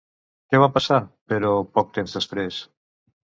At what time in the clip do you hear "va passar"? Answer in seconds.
0.61-0.97